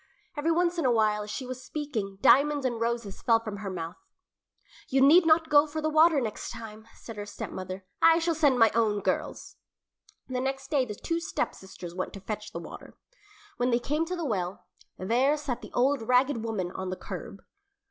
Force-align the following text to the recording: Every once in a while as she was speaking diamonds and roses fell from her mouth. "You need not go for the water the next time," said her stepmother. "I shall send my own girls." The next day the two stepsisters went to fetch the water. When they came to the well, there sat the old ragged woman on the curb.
Every 0.35 0.49
once 0.49 0.79
in 0.79 0.85
a 0.85 0.91
while 0.91 1.21
as 1.21 1.29
she 1.29 1.45
was 1.45 1.63
speaking 1.63 2.17
diamonds 2.23 2.65
and 2.65 2.81
roses 2.81 3.21
fell 3.21 3.39
from 3.39 3.57
her 3.57 3.69
mouth. 3.69 3.97
"You 4.89 4.99
need 4.99 5.27
not 5.27 5.51
go 5.51 5.67
for 5.67 5.79
the 5.79 5.91
water 5.91 6.15
the 6.15 6.23
next 6.23 6.49
time," 6.49 6.87
said 6.95 7.17
her 7.17 7.25
stepmother. 7.27 7.85
"I 8.01 8.17
shall 8.17 8.33
send 8.33 8.57
my 8.57 8.71
own 8.73 9.01
girls." 9.01 9.57
The 10.27 10.41
next 10.41 10.71
day 10.71 10.85
the 10.85 10.95
two 10.95 11.19
stepsisters 11.19 11.93
went 11.93 12.13
to 12.13 12.19
fetch 12.19 12.51
the 12.51 12.57
water. 12.57 12.97
When 13.57 13.69
they 13.69 13.77
came 13.77 14.05
to 14.07 14.15
the 14.15 14.25
well, 14.25 14.65
there 14.97 15.37
sat 15.37 15.61
the 15.61 15.71
old 15.73 16.01
ragged 16.01 16.43
woman 16.43 16.71
on 16.71 16.89
the 16.89 16.97
curb. 16.97 17.43